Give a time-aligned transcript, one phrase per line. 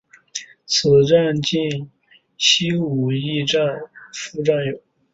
[0.65, 1.91] 此站近
[2.35, 4.81] 西武秩父站有。